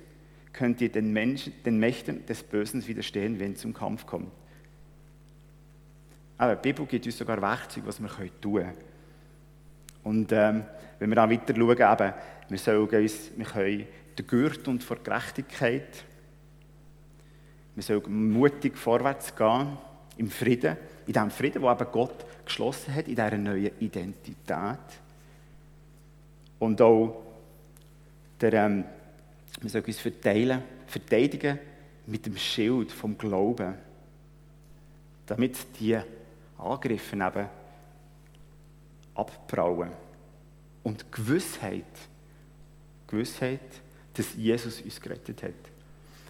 könnt 0.54 0.80
ihr 0.82 0.90
den, 0.90 1.12
Menschen, 1.12 1.52
den 1.66 1.80
Mächten 1.80 2.26
des 2.26 2.44
Bösen 2.44 2.86
widerstehen, 2.88 3.40
wenn 3.40 3.54
es 3.54 3.62
zum 3.62 3.74
Kampf 3.74 4.06
kommt. 4.06 4.32
Aber 6.38 6.56
die 6.56 6.62
Bibel 6.62 6.86
gibt 6.86 7.06
uns 7.06 7.18
sogar 7.18 7.42
Werkzeuge, 7.42 7.88
was 7.88 8.00
wir 8.00 8.10
tun 8.42 8.54
können. 8.62 8.74
Und 10.04 10.32
ähm, 10.32 10.64
wenn 11.00 11.10
wir 11.10 11.16
dann 11.16 11.32
weiter 11.32 11.56
schauen, 11.56 11.72
eben, 11.72 12.14
wir, 12.50 12.58
sollen 12.58 12.88
uns, 12.88 13.32
wir 13.36 13.46
können 13.46 13.88
den 14.18 14.28
Gürtel 14.28 14.70
und 14.70 14.84
vor 14.84 14.98
Gerechtigkeit, 14.98 16.04
wir 17.76 17.84
sollen 17.84 18.32
mutig 18.32 18.78
vorwärts 18.78 19.36
gehen, 19.36 19.78
im 20.18 20.30
Frieden, 20.30 20.78
in 21.08 21.14
dem 21.14 21.32
Frieden, 21.32 21.62
wo 21.62 21.72
eben 21.72 21.88
Gott 21.92 22.26
geschlossen 22.46 22.94
hat, 22.94 23.08
in 23.08 23.16
dieser 23.16 23.38
neuen 23.38 23.72
Identität. 23.80 24.78
Und 26.60 26.82
auch 26.82 27.24
der, 28.40 28.54
ähm, 28.54 28.84
wir 29.62 29.70
sollen 29.70 29.86
uns 29.86 30.00
verteilen, 30.00 30.64
verteidigen 30.88 31.60
mit 32.06 32.26
dem 32.26 32.38
Schild 32.38 32.92
vom 32.92 33.18
Glauben, 33.18 33.76
damit 35.26 35.58
die 35.80 35.98
Angriffe 36.58 37.16
eben 37.16 37.50
abprallen. 39.16 39.92
Und 40.84 41.12
Gewissheit, 41.12 41.86
Gewissheit, 43.08 43.60
dass 44.14 44.36
Jesus 44.36 44.82
uns 44.82 45.00
gerettet 45.00 45.44
hat. 45.44 45.54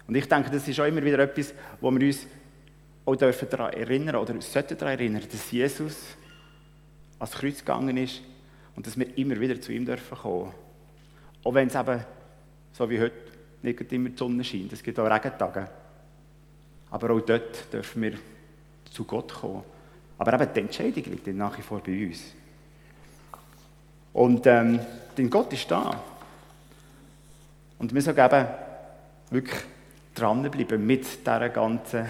Und 0.06 0.14
ich 0.14 0.28
denke, 0.28 0.50
das 0.50 0.68
ist 0.68 0.78
auch 0.78 0.84
immer 0.84 1.02
wieder 1.02 1.18
etwas, 1.18 1.54
wo 1.80 1.90
wir 1.90 2.06
uns 2.06 2.26
auch 3.04 3.16
dürfen 3.16 3.48
daran 3.48 3.72
erinnern 3.72 4.16
oder 4.16 4.40
sollten 4.40 4.78
daran 4.78 4.94
erinnern, 4.94 5.22
dass 5.30 5.50
Jesus 5.50 5.96
ans 7.18 7.32
Kreuz 7.32 7.58
gegangen 7.58 7.96
ist 7.96 8.22
und 8.76 8.86
dass 8.86 8.98
wir 8.98 9.16
immer 9.16 9.38
wieder 9.38 9.60
zu 9.60 9.72
ihm 9.72 9.84
dürfen 9.84 10.16
kommen. 10.16 10.52
Auch 11.42 11.54
wenn 11.54 11.68
es 11.68 11.74
eben, 11.74 12.04
so 12.74 12.90
wie 12.90 13.00
heute, 13.00 13.14
nicht 13.62 13.92
immer 13.92 14.10
die 14.10 14.16
Sonne 14.16 14.44
scheint. 14.44 14.72
Es 14.72 14.82
gibt 14.82 14.98
auch 14.98 15.08
Regentage. 15.08 15.68
Aber 16.90 17.10
auch 17.10 17.20
dort 17.20 17.72
dürfen 17.72 18.02
wir 18.02 18.12
zu 18.90 19.04
Gott 19.04 19.32
kommen. 19.32 19.62
Aber 20.18 20.34
eben 20.34 20.52
die 20.52 20.60
Entscheidung 20.60 21.04
liegt 21.04 21.26
nach 21.28 21.56
wie 21.56 21.62
vor 21.62 21.80
bei 21.80 22.06
uns. 22.06 22.22
Und 24.12 24.46
ähm, 24.46 24.80
denn 25.16 25.30
Gott 25.30 25.52
ist 25.52 25.70
da. 25.70 26.02
Und 27.78 27.94
wir 27.94 28.02
sagen 28.02 28.24
eben 28.24 28.48
wirklich 29.30 29.60
dranbleiben 30.14 30.84
mit 30.86 31.04
dieser 31.26 31.48
ganzen 31.48 32.06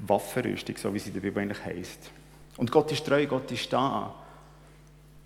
Waffenrüstung, 0.00 0.76
so 0.76 0.92
wie 0.94 0.98
sie 0.98 1.08
in 1.08 1.14
der 1.14 1.20
Bibel 1.20 1.42
eigentlich 1.42 1.64
heisst. 1.64 2.10
Und 2.56 2.70
Gott 2.70 2.90
ist 2.92 3.06
treu, 3.06 3.26
Gott 3.26 3.50
ist 3.50 3.72
da. 3.72 4.14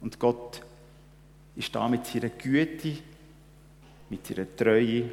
Und 0.00 0.18
Gott 0.18 0.62
ist 1.56 1.74
da 1.74 1.88
mit 1.88 2.06
seiner 2.06 2.28
Güte, 2.28 2.98
mit 4.10 4.26
seiner 4.26 4.46
Treue. 4.56 5.10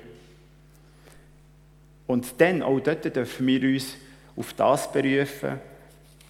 Und 2.07 2.39
dann, 2.39 2.61
auch 2.61 2.79
dort 2.79 3.15
dürfen 3.15 3.47
wir 3.47 3.61
uns 3.61 3.95
auf 4.35 4.53
das 4.53 4.91
berufen, 4.91 5.59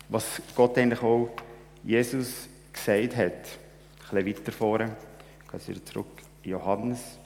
was 0.10 0.42
Gott 0.56 0.78
eigentlich 0.78 1.02
auch 1.02 1.30
Jesus 1.84 2.48
gesagt 2.72 3.16
hat. 3.16 3.34
Ein 4.12 4.24
bisschen 4.24 4.28
weiter 4.28 4.52
vorne, 4.52 4.96
ich 5.44 5.52
gehe 5.52 5.76
wieder 5.76 5.86
zurück, 5.86 6.22
Johannes, 6.44 7.18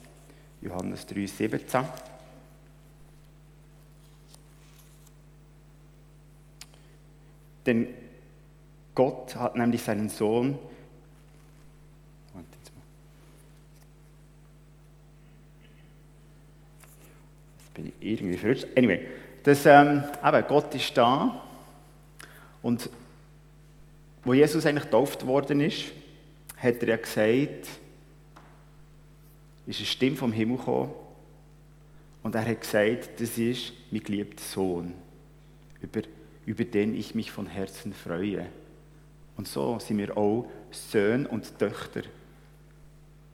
Johannes 0.62 1.06
3, 1.06 1.26
17. 1.26 1.84
Denn 7.66 7.88
Gott 8.94 9.36
hat 9.36 9.56
nämlich 9.56 9.82
seinen 9.82 10.08
Sohn, 10.08 10.58
jetzt 12.34 12.72
bin 17.82 17.92
ich 18.00 18.12
irgendwie 18.12 18.36
verrückt. 18.36 18.66
Anyway, 18.76 19.06
das, 19.42 19.64
ähm, 19.66 20.04
eben, 20.24 20.44
Gott 20.48 20.74
ist 20.74 20.96
da 20.96 21.42
und 22.62 22.90
wo 24.24 24.34
Jesus 24.34 24.66
eigentlich 24.66 24.84
getauft 24.84 25.26
worden 25.26 25.60
ist, 25.60 25.84
hat 26.58 26.82
er 26.82 26.88
ja 26.88 26.96
gesagt, 26.96 27.68
ist 29.66 29.78
eine 29.78 29.86
Stimme 29.86 30.16
vom 30.16 30.32
Himmel 30.32 30.58
gekommen 30.58 30.90
und 32.22 32.34
er 32.34 32.44
hat 32.44 32.60
gesagt, 32.60 33.18
das 33.18 33.38
ist 33.38 33.72
mein 33.90 34.02
geliebter 34.02 34.42
Sohn. 34.42 34.92
Über 35.80 36.02
über 36.50 36.64
den 36.64 36.94
ich 36.96 37.14
mich 37.14 37.30
von 37.30 37.46
Herzen 37.46 37.92
freue. 37.92 38.46
Und 39.36 39.46
so 39.46 39.78
sind 39.78 39.98
wir 39.98 40.16
auch 40.16 40.46
Söhne 40.70 41.28
und 41.28 41.58
Töchter, 41.58 42.02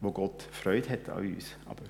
wo 0.01 0.11
Gott 0.11 0.43
Freude 0.53 0.91
hat 0.91 1.09
an 1.09 1.27
uns. 1.27 1.47
Aber 1.65 1.83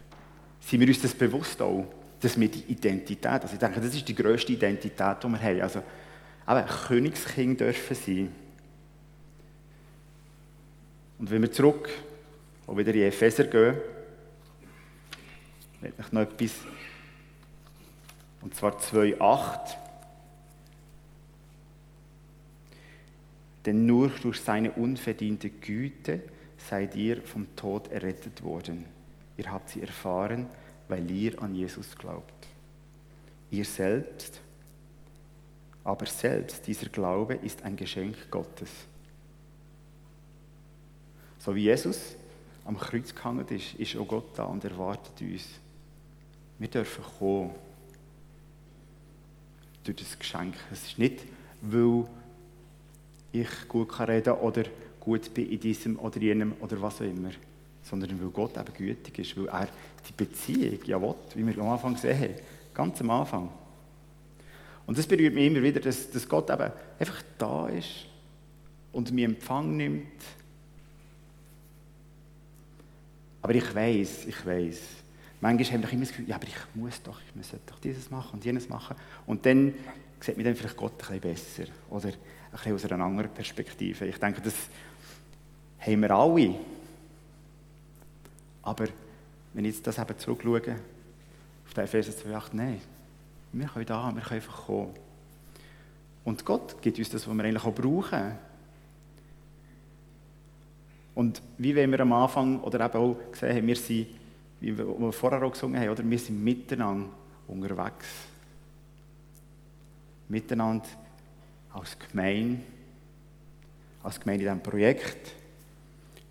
sind 0.61 0.81
wir 0.81 0.89
uns 0.89 1.03
das 1.03 1.15
bewusst 1.15 1.61
auch, 1.61 1.87
dass 2.27 2.41
wir 2.41 2.49
die 2.49 2.73
Identität, 2.73 3.25
also 3.25 3.53
ich 3.53 3.61
denke, 3.61 3.81
das 3.81 3.95
ist 3.95 4.09
die 4.09 4.15
grösste 4.15 4.53
Identität, 4.53 5.23
die 5.23 5.29
wir 5.29 5.41
haben. 5.41 5.61
Also, 5.61 5.81
aber 6.45 6.65
Königskind 6.65 7.61
dürfen 7.61 7.95
sein. 7.95 8.33
Und 11.21 11.31
wenn 11.31 11.41
wir 11.41 11.53
zurück, 11.53 11.89
auch 12.67 12.77
wieder 12.77 12.93
in 12.93 13.03
Epheser 13.03 13.45
gehen, 13.45 13.77
möchte 15.81 16.01
ich 16.01 16.13
noch 16.13 16.23
etwas, 16.23 16.51
und 18.41 18.57
zwar 18.57 18.77
2,8. 18.77 19.77
Denn 23.67 23.87
nur 23.87 24.09
durch 24.09 24.41
seine 24.41 24.73
unverdiente 24.73 25.49
Güte 25.49 26.23
seid 26.59 26.97
ihr 26.97 27.23
vom 27.23 27.55
Tod 27.55 27.87
errettet 27.93 28.43
worden. 28.43 28.85
Ihr 29.37 29.53
habt 29.53 29.71
sie 29.71 29.83
erfahren, 29.83 30.47
weil 30.89 31.11
ihr 31.11 31.41
an 31.43 31.55
Jesus 31.55 31.97
glaubt. 31.97 32.47
Ihr 33.51 33.65
selbst, 33.65 34.41
aber 35.85 36.07
selbst 36.07 36.67
dieser 36.67 36.89
Glaube 36.89 37.35
ist 37.35 37.63
ein 37.63 37.77
Geschenk 37.77 38.31
Gottes. 38.31 38.71
So 41.39 41.55
wie 41.55 41.63
Jesus 41.63 42.17
am 42.65 42.77
Kreuz 42.77 43.15
gehangen 43.15 43.47
ist, 43.49 43.75
ist 43.75 43.97
auch 43.97 44.09
Gott 44.09 44.37
da 44.37 44.45
und 44.45 44.65
erwartet 44.65 45.21
uns. 45.21 45.45
Wir 46.59 46.69
dürfen 46.69 47.05
kommen 47.19 47.51
durch 49.85 49.97
das 49.97 50.19
Geschenk. 50.19 50.55
Es 50.73 50.85
ist 50.87 50.99
nicht, 50.99 51.23
weil 51.61 52.07
ich 53.33 53.69
gut 53.69 53.91
kann 53.91 54.07
reden 54.07 54.35
oder 54.35 54.65
gut 54.99 55.33
bin 55.33 55.51
in 55.51 55.61
diesem 55.61 55.99
oder 55.99 56.19
jenem 56.19 56.55
oder 56.61 56.81
was 56.83 56.97
auch 56.97 57.05
immer. 57.05 57.31
Sondern 57.89 58.21
weil 58.21 58.31
Gott 58.31 58.57
eben 58.57 58.75
gütig 58.75 59.19
ist, 59.19 59.37
weil 59.37 59.49
er 59.49 59.69
die 60.09 60.13
Beziehung 60.13 60.79
ja 60.85 61.01
will, 61.01 61.15
wie 61.35 61.47
wir 61.47 61.63
am 61.63 61.71
Anfang 61.71 61.95
gesehen 61.95 62.19
haben. 62.19 62.35
Ganz 62.75 63.01
am 63.01 63.11
Anfang. 63.11 63.49
Und 64.87 64.99
das 64.99 65.07
berührt 65.07 65.35
mich 65.35 65.47
immer 65.47 65.63
wieder, 65.63 65.81
dass, 65.81 66.11
dass 66.11 66.29
Gott 66.29 66.51
eben 66.51 66.71
einfach 66.99 67.23
da 67.39 67.69
ist 67.69 68.07
und 68.93 69.13
mich 69.13 69.25
Empfang 69.25 69.77
nimmt. 69.77 70.23
Aber 73.43 73.55
ich 73.55 73.75
weiß, 73.75 74.27
ich 74.27 74.47
weiß. 74.47 74.81
Manchmal 75.41 75.71
haben 75.71 75.83
wir 75.83 75.93
immer 75.93 76.01
das 76.01 76.09
Gefühl, 76.09 76.29
ja, 76.29 76.37
aber 76.37 76.47
ich 76.47 76.55
muss 76.75 77.03
doch, 77.03 77.21
ich 77.29 77.37
muss 77.37 77.51
doch 77.67 77.79
dieses 77.79 78.11
machen 78.11 78.31
und 78.35 78.45
jenes 78.45 78.69
machen. 78.69 78.97
Und 79.27 79.45
dann 79.45 79.75
sieht 80.21 80.37
mir 80.37 80.45
dann 80.45 80.57
vielleicht 80.57 80.77
Gott 80.77 80.95
ein 81.11 81.21
bisschen 81.21 81.67
besser. 81.67 81.73
Oder 81.91 82.13
bisschen 82.53 82.75
aus 82.75 82.85
einer 82.85 83.05
anderen 83.05 83.31
Perspektive. 83.31 84.07
Ich 84.07 84.19
denke, 84.19 84.41
das 84.41 84.55
haben 85.79 86.01
wir 86.01 86.11
alle. 86.11 86.55
Aber 88.67 88.87
wenn 89.55 89.65
ich 89.65 89.77
jetzt 89.77 89.87
das 89.87 89.97
eben 89.97 90.19
zurückschaue, 90.19 90.77
auf 91.67 91.75
den 91.75 91.87
Vers 91.87 92.09
2,8, 92.09 92.49
nein, 92.53 92.81
wir 93.53 93.69
können 93.69 93.87
da, 93.87 94.13
wir 94.13 94.21
können 94.21 94.41
einfach 94.41 94.67
kommen. 94.67 94.93
Und 96.25 96.45
Gott 96.45 96.83
gibt 96.83 96.99
uns 96.99 97.09
das, 97.09 97.29
was 97.29 97.35
wir 97.35 97.45
eigentlich 97.45 97.65
auch 97.65 97.73
brauchen. 97.73 98.33
Und 101.15 101.41
wie 101.59 101.77
wenn 101.77 101.93
wir 101.93 102.01
am 102.01 102.13
Anfang 102.13 102.61
oder 102.61 102.85
eben 102.85 102.99
auch 102.99 103.17
gesehen 103.31 103.57
haben, 103.57 103.67
wir 103.69 103.77
sind, 103.77 104.09
wie 104.61 104.77
wir 104.77 105.13
vorher 105.13 105.41
auch 105.45 105.53
gesungen 105.53 105.81
haben, 105.81 105.91
oder? 105.91 106.11
wir 106.11 106.19
sind 106.19 106.43
miteinander 106.43 107.09
unterwegs. 107.47 108.07
Miteinander 110.29 110.89
als 111.73 111.97
Gemeinde, 111.97 112.63
als 114.03 114.19
Gemeinde 114.19 114.45
in 114.45 114.51
diesem 114.51 114.63
Projekt. 114.63 115.31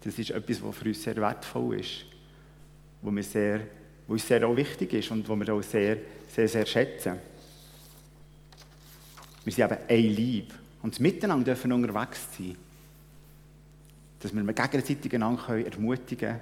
Das 0.01 0.20
ist 0.20 0.32
etwas, 0.32 0.62
was 0.62 0.75
für 0.75 0.89
uns 0.89 1.01
sehr 1.01 1.15
wertvoll 1.15 1.80
ist, 1.80 2.06
wo, 3.05 3.12
wir 3.12 3.24
sehr, 3.24 3.62
wo 4.07 4.13
uns 4.13 4.27
sehr 4.27 4.45
auch 4.47 4.55
wichtig 4.55 4.93
ist 4.93 5.12
und 5.12 5.27
wo 5.29 5.35
wir 5.35 5.53
auch 5.53 5.62
sehr, 5.62 5.97
sehr, 6.27 6.47
sehr 6.47 6.65
schätzen. 6.65 7.19
Wir 9.43 9.53
sind 9.53 9.71
eben 9.71 9.81
ein 9.88 10.15
Lieb 10.15 10.53
und 10.81 11.00
miteinander 11.00 11.45
dürfen 11.45 11.71
unterwegs 11.71 12.27
sein. 12.35 12.55
Dass 14.19 14.33
wir 14.33 14.43
gegenseitig 14.43 15.13
einander 15.13 15.65
ermutigen 15.65 16.29
können, 16.29 16.41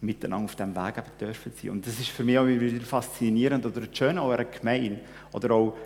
miteinander 0.00 0.46
auf 0.46 0.56
diesem 0.56 0.74
Weg 0.74 0.98
eben 0.98 1.18
dürfen 1.20 1.52
sein. 1.54 1.70
Und 1.70 1.86
das 1.86 2.00
ist 2.00 2.08
für 2.08 2.24
mich 2.24 2.38
auch 2.38 2.46
wieder 2.46 2.84
faszinierend 2.84 3.64
oder 3.64 3.82
schön 3.92 4.18
an 4.18 4.30
einer 4.30 4.44
Gemeinde 4.44 5.00
oder 5.32 5.52
auch 5.52 5.76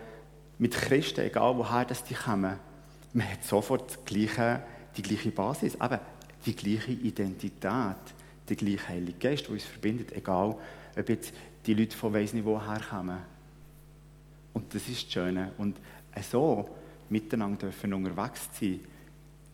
mit 0.58 0.72
Christen, 0.72 1.20
egal 1.20 1.56
woher 1.56 1.84
das 1.84 2.02
die 2.04 2.14
kommen. 2.14 2.58
Man 3.12 3.30
hat 3.30 3.44
sofort 3.44 3.98
die 4.08 4.14
gleiche, 4.14 4.62
die 4.96 5.02
gleiche 5.02 5.30
Basis, 5.30 5.74
eben 5.74 5.98
die 6.46 6.56
gleiche 6.56 6.92
Identität, 6.92 7.96
der 8.50 8.56
gleiche 8.56 8.88
Heilige 8.88 9.18
Geist, 9.18 9.46
der 9.46 9.52
uns 9.52 9.64
verbindet, 9.64 10.12
egal 10.12 10.56
ob 10.96 11.08
jetzt 11.08 11.32
die 11.66 11.74
Leute 11.74 11.96
von 11.96 12.12
weiss 12.12 12.32
nicht 12.32 12.44
woher 12.44 12.80
kommen. 12.80 13.18
Und 14.52 14.74
das 14.74 14.88
ist 14.88 15.04
das 15.06 15.12
Schöne. 15.12 15.52
Und 15.58 15.76
so 16.30 16.68
miteinander 17.08 17.58
dürfen 17.58 17.94
unterwegs 17.94 18.48
sein, 18.58 18.80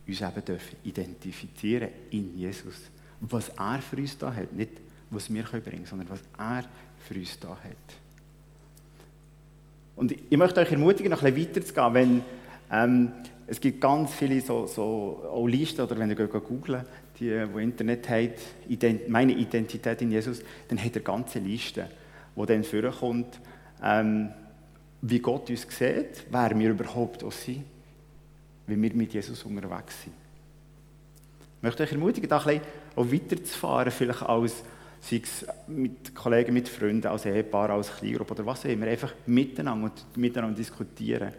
uns 0.07 0.21
eben 0.21 0.45
dürfen 0.45 0.77
identifizieren 0.83 1.89
in 2.11 2.37
Jesus 2.37 2.75
was 3.21 3.49
er 3.49 3.81
für 3.81 3.97
uns 3.97 4.17
da 4.17 4.33
hat. 4.33 4.53
Nicht, 4.53 4.71
was 5.09 5.33
wir 5.33 5.43
bringen 5.43 5.63
können, 5.63 5.85
sondern 5.85 6.09
was 6.09 6.21
er 6.37 6.63
für 6.99 7.15
uns 7.15 7.39
da 7.39 7.49
hat. 7.49 7.75
Und 9.95 10.11
ich 10.11 10.37
möchte 10.37 10.59
euch 10.59 10.71
ermutigen, 10.71 11.09
noch 11.09 11.23
ein 11.23 11.33
bisschen 11.33 11.55
weiterzugehen, 11.55 11.93
wenn 11.93 12.21
ähm, 12.71 13.11
es 13.47 13.61
gibt 13.61 13.79
ganz 13.79 14.13
viele 14.13 14.41
so, 14.41 14.65
so 14.67 15.23
auch 15.31 15.47
Listen, 15.47 15.81
oder 15.81 15.97
wenn 15.97 16.09
ihr 16.09 16.15
googelt, 16.15 16.85
die, 17.19 17.29
die 17.29 17.63
Internet 17.63 18.09
haben, 18.09 18.33
Ident 18.67 19.07
meine 19.07 19.33
Identität 19.33 20.01
in 20.01 20.11
Jesus, 20.11 20.41
dann 20.67 20.83
hat 20.83 20.95
er 20.95 21.01
ganze 21.01 21.39
Liste, 21.39 21.89
wo 22.35 22.45
dann 22.45 22.63
vorkommt, 22.63 23.39
ähm, 23.81 24.29
wie 25.01 25.19
Gott 25.19 25.49
uns 25.49 25.61
sieht, 25.69 26.25
wer 26.29 26.57
wir 26.57 26.69
überhaupt 26.71 27.23
auch 27.23 27.31
sind, 27.31 27.63
wie 28.67 28.81
wir 28.81 28.93
mit 28.95 29.13
Jesus 29.13 29.43
unterwegs 29.43 30.03
sind. 30.03 30.13
Ich 31.57 31.63
möchte 31.63 31.83
euch 31.83 31.91
ermutigen, 31.91 32.29
da 32.29 32.39
ein 32.39 32.61
bisschen 32.95 33.13
weiterzufahren, 33.13 33.91
vielleicht 33.91 34.23
als, 34.23 34.63
sei 34.99 35.21
es 35.23 35.45
mit 35.67 36.13
Kollegen, 36.13 36.53
mit 36.53 36.67
Freunden, 36.67 37.07
als 37.07 37.25
Ehepaar, 37.25 37.69
als 37.69 37.95
Kleingruppe 37.95 38.33
oder 38.33 38.45
was 38.45 38.65
auch 38.65 38.69
immer, 38.69 38.87
einfach 38.87 39.13
miteinander 39.25 39.85
und 39.85 40.17
miteinander 40.17 40.57
diskutieren. 40.57 41.31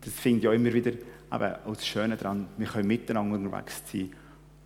Das 0.00 0.14
finde 0.14 0.40
ich 0.40 0.48
auch 0.48 0.52
immer 0.52 0.72
wieder 0.72 0.92
eben, 0.92 1.02
auch 1.30 1.74
das 1.74 1.86
Schöne 1.86 2.16
daran, 2.16 2.48
wir 2.56 2.66
können 2.66 2.88
miteinander 2.88 3.36
unterwegs 3.36 3.82
sein. 3.90 4.10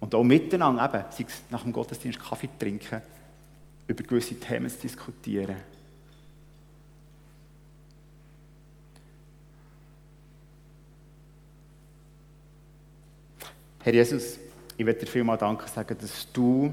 Und 0.01 0.15
auch 0.15 0.25
miteinander, 0.25 0.85
eben, 0.85 1.05
sei 1.11 1.25
es 1.29 1.43
nach 1.51 1.62
dem 1.62 1.73
Gottesdienst 1.73 2.21
Kaffee 2.21 2.49
trinken, 2.59 3.03
über 3.87 4.03
gewisse 4.03 4.39
Themen 4.39 4.69
zu 4.69 4.79
diskutieren. 4.79 5.57
Herr 13.85 13.95
Jesus, 13.95 14.39
ich 14.77 14.85
möchte 14.85 15.05
dir 15.05 15.11
vielmal 15.11 15.37
Danke 15.37 15.69
sagen, 15.69 15.97
dass 16.01 16.31
du 16.33 16.73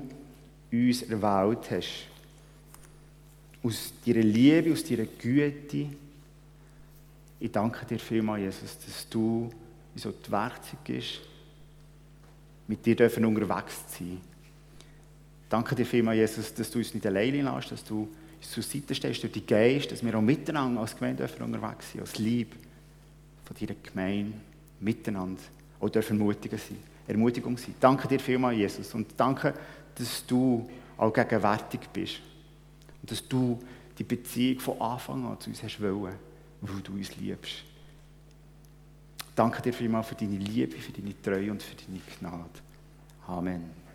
uns 0.72 1.02
erwählt 1.04 1.72
hast. 1.72 2.08
Aus 3.64 3.94
deiner 4.06 4.22
Liebe, 4.22 4.72
aus 4.74 4.84
deiner 4.84 5.06
Güte. 5.06 5.88
Ich 7.40 7.52
danke 7.52 7.86
dir 7.86 8.00
vielmal, 8.00 8.40
Jesus, 8.40 8.78
dass 8.86 9.08
du 9.10 9.50
so 9.96 10.12
die 10.12 10.32
Werkzeug 10.32 10.84
bist, 10.84 11.22
mit 12.68 12.86
dir 12.86 12.96
dürfen 12.96 13.26
unterwegs 13.26 13.84
sein. 13.88 14.22
Danke 15.50 15.76
dir 15.76 15.86
vielmal, 15.86 16.16
Jesus, 16.16 16.54
dass 16.54 16.70
du 16.70 16.80
uns 16.80 16.94
nicht 16.94 17.06
alleine 17.06 17.42
lässt, 17.42 17.72
dass 17.72 17.84
du 17.84 18.08
uns 18.38 18.52
zur 18.52 18.64
Seite 18.64 18.94
stehst 18.94 19.24
durch 19.24 19.34
die 19.34 19.46
Geist, 19.46 19.92
dass 19.92 20.04
wir 20.04 20.16
auch 20.16 20.22
miteinander 20.22 20.82
als 20.82 20.96
Gemeinde 20.96 21.24
dürfen 21.24 21.44
unterwegs 21.44 21.92
sein, 21.92 22.02
als 22.02 22.18
Liebe 22.18 22.56
von 23.46 23.56
deiner 23.60 23.80
Gemeinde, 23.82 24.34
miteinander 24.80 25.42
auch 25.80 25.90
dürfen 25.90 26.20
ermutigen 26.20 26.60
sein. 26.60 26.78
Ermutigung 27.08 27.58
sein. 27.58 27.74
Danke 27.80 28.08
dir 28.08 28.20
vielmals, 28.20 28.58
Jesus. 28.58 28.94
Und 28.94 29.08
danke, 29.18 29.54
dass 29.96 30.26
du 30.28 30.70
auch 30.98 31.12
gegenwärtig 31.12 31.80
bist. 31.92 32.22
Und 33.02 33.10
dass 33.10 33.28
du 33.28 33.60
die 33.98 34.04
Beziehung 34.04 34.60
von 34.60 34.80
Anfang 34.80 35.26
an 35.26 35.40
zu 35.40 35.50
uns 35.50 35.64
hast 35.64 35.82
wollen, 35.82 36.14
weil 36.62 36.82
du 36.82 36.94
uns 36.94 37.16
liebst. 37.18 37.64
Danke 39.36 39.62
dir 39.62 39.74
vielmals 39.74 40.08
für 40.08 40.16
deine 40.16 40.38
Liebe, 40.38 40.78
für 40.78 40.92
deine 40.92 41.20
Treue 41.22 41.52
und 41.52 41.64
für 41.64 41.76
deine 41.76 42.02
Gnade. 42.20 42.60
Amen. 43.28 43.89